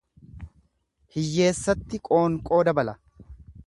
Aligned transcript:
Hiyyeessatti 1.17 2.03
qoonqoo 2.11 2.63
dabala. 2.71 3.01